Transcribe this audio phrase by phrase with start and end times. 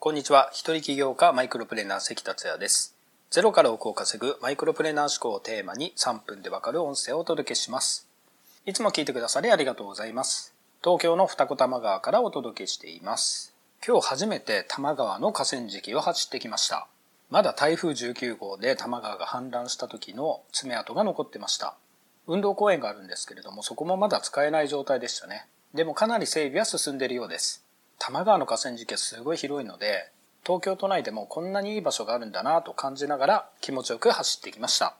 [0.00, 0.48] こんにちは。
[0.52, 2.96] 一人起業家マイクロプレーナー関達也です。
[3.32, 8.06] ゼロから億を稼ぐマイクロプレーナー思考をテーマに3分でわかる音声をお届けします。
[8.64, 10.54] いつも聞いてくださりありがとうございます。
[10.84, 13.52] 東京の二子玉川からお届けしています。
[13.84, 16.86] 今日初めて多摩川の河川敷を走ってきました。
[17.28, 21.74] まだ台風19号で多摩川が氾濫した時の爪痕が残ってました。
[22.28, 25.48] 運動公園があるんですけれども、そこもまだ使えない状態でしたね。
[25.74, 27.64] でもかなり整備は進んでいるようです。
[27.98, 30.10] 多摩川の河川敷はすごい広いので、
[30.44, 34.96] 東京都内でもこんなにいい場所があるんだなと感じながら気持ちよく走ってきました。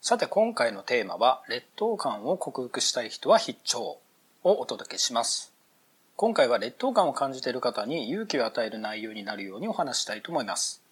[0.00, 3.98] さて今回のテーマは、劣等感を克服したい人は必聴
[4.44, 5.52] をお届けします。
[6.16, 10.82] 今回は劣等感を感じている方に勇気を与える内容になるようにお話したいと思います。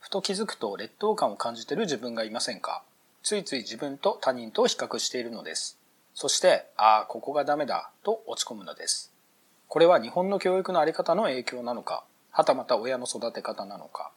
[0.00, 2.82] ふと気づくと劣等感を感じている自分がいませんか？
[3.22, 5.78] ついつい自分と他人と比較しているのです。
[6.14, 9.12] そして、ああ、ここがダメだと落ち込むのです。
[9.68, 14.12] これは日本の教育のあり方の影響なのか、はたまた親の育て方なのか、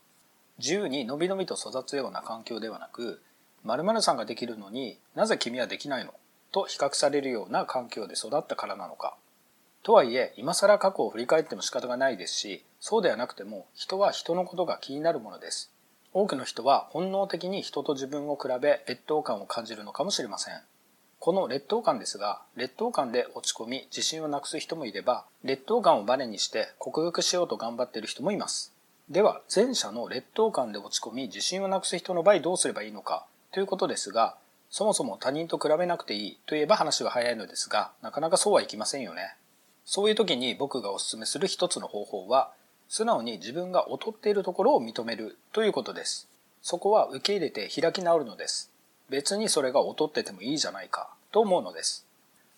[0.57, 3.21] 自由にのびのびと育つような環境ではなく、
[3.63, 6.13] 〇〇さんができるのになぜ君はできないの？
[6.51, 9.15] と比較されるような環境で育ったからなのか。
[9.83, 15.71] とはいえ、今更過去を振り返っても仕方がないですし、そうではなくても人は人のことが気になるものです。
[16.11, 20.61] 多くの人は本能的に人と自分を比べ劣等感を感じるのかもしれません。
[21.19, 28.73] この劣等感ですが、劣等感で落ち込み自信をなくす人もいれば、劣等感をバネにして克服しようと頑張っている人もいます。
[29.09, 34.37] では、前者の劣等感で落ち込み自信をなくす人の場合どうすればいいのかということですが、
[34.69, 39.35] そもそも他人と比べなくていいといえば話は早いのですが、なかなかそうはいきませんよね。
[39.83, 42.53] そういう時に僕がお勧めする一つの方法は、
[42.87, 46.29] 素直に自分が劣っているところを認めるということです。
[46.61, 48.71] そこは受け入れて開き直るのです。
[49.09, 52.05] 別にそれが劣っててもいいじゃないかと思うのです。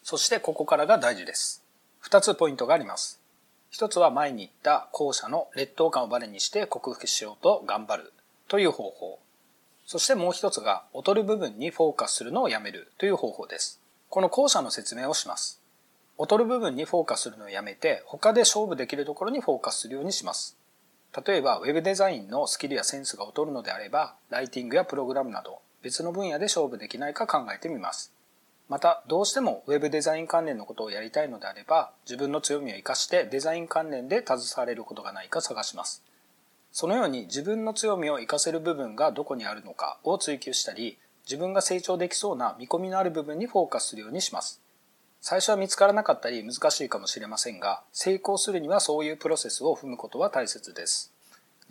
[0.03, 1.63] そしてここからが大事です。
[1.99, 3.19] 二つポイントがあります。
[3.69, 8.13] 一つは前に言った後者の劣等感をバネにして克服しようと頑張る
[8.47, 9.19] という方法。
[9.85, 13.79] そしてもう一つが劣る部分にフォーカスするのをやめるという方法です。
[14.09, 15.61] この後者の説明をします。
[16.19, 20.57] 劣る部分にフォーカスするのをやめて他で勝負できるところにフォーカスするようにします。
[21.25, 28.13] 例えば、ウェブデザインのスキルやセンスが劣るのであれば、ライティングやプログラムなど別の分野で勝負できないか考えてみます。
[28.69, 36.03] また、どうしてもウェブデザイン関連のことをやりたいのであれば、自分の強みを活かしてデザイン関連で携われることがないか探します。
[36.71, 44.61] そのように自分の強みを活かせる部分がどこにあるのかを追求したり、自分が成長できそうな見込みのある部分にフォーカスするようにします。
[45.19, 51.11] 最初は見つからなかったり難しいかもしれませんが、成功するにはそういうプロセスを踏むことは大切です。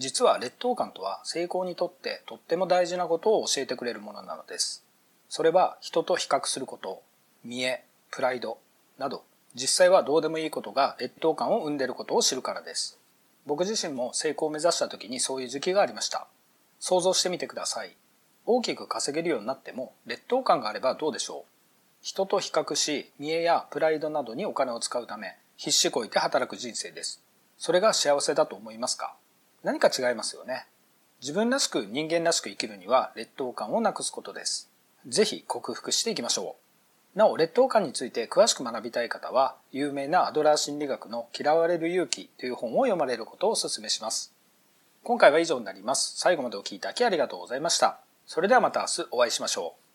[0.00, 4.82] 実は劣等感とは成功にとってとっても大事なことを教えてくれるものなのです。
[5.28, 7.02] それは人と比較すること、
[7.44, 8.56] 見栄、プライド
[8.98, 9.24] など、
[9.54, 12.98] 実際はどうでもいいことが劣等感を生んでいることを知るからです。
[13.44, 16.26] 僕自身も成功を目指した時にそういう時期がありました。
[16.78, 17.94] 想像してみてください。
[18.46, 21.50] 大きく稼げるようになっても劣等感があればどうでしょう
[22.00, 27.22] 人と比較し、見栄やプライドなどにお金を使うため、必死こいて働く人生です。
[27.58, 29.14] それが幸せだと思いますか？
[29.62, 30.66] 何か違いますよね。
[31.20, 34.70] 自分らしく人間らしく生きるには劣等感をなくすことです。
[35.06, 36.56] ぜひ克服していきましょ
[37.14, 37.18] う。
[37.18, 44.32] なお、劣等感について詳しく学びたい方は、有名なアドラー心理学の嫌われる勇気という本を読まれることをお勧めします。
[45.02, 46.14] 今回は以上になります。
[46.18, 48.00] 最後までお聴きいただきありがとうございました。
[48.26, 49.89] それではまた明日お会いしましょう。